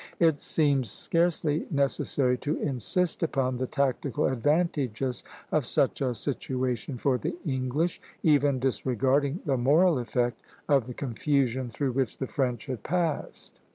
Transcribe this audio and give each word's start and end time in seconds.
It 0.19 0.41
seems 0.41 0.89
scarcely 0.89 1.67
necessary 1.69 2.35
to 2.39 2.59
insist 2.59 3.21
upon 3.21 3.57
the 3.59 3.67
tactical 3.67 4.25
advantages 4.25 5.23
of 5.51 5.63
such 5.67 6.01
a 6.01 6.15
situation 6.15 6.97
for 6.97 7.19
the 7.19 7.35
English, 7.45 8.01
even 8.23 8.57
disregarding 8.57 9.41
the 9.45 9.57
moral 9.57 9.99
effect 9.99 10.41
of 10.67 10.87
the 10.87 10.95
confusion 10.95 11.69
through 11.69 11.91
which 11.91 12.17
the 12.17 12.25
French 12.25 12.65
had 12.65 12.81
passed. 12.81 13.61